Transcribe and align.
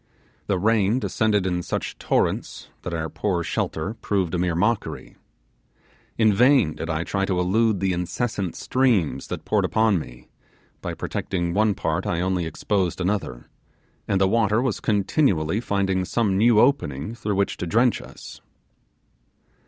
The 0.47 0.57
rain 0.57 0.97
descended 0.97 1.45
in 1.45 1.61
such 1.61 1.95
torrents 1.99 2.69
that 2.81 2.91
our 2.95 3.07
poor 3.07 3.43
shelter 3.43 3.93
proved 3.93 4.33
a 4.33 4.39
mere 4.39 4.55
mockery. 4.55 5.15
In 6.17 6.33
vain 6.33 6.73
did 6.73 6.89
I 6.89 7.03
try 7.03 7.23
to 7.25 7.39
elude 7.39 7.79
the 7.79 7.93
incessant 7.93 8.55
streams 8.55 9.27
that 9.27 9.45
poured 9.45 9.63
upon 9.63 9.99
me; 9.99 10.27
by 10.81 10.95
protecting 10.95 11.53
one 11.53 11.75
part 11.75 12.07
I 12.07 12.19
only 12.19 12.47
exposed 12.47 12.99
another, 12.99 13.47
and 14.07 14.19
the 14.19 14.27
water 14.27 14.59
was 14.59 14.79
continually 14.79 15.59
finding 15.59 16.03
some 16.03 16.35
new 16.35 16.59
opening 16.59 17.13
through 17.13 17.35
which 17.35 17.57
to 17.57 17.67
drench 17.67 18.01
us. 18.01 18.41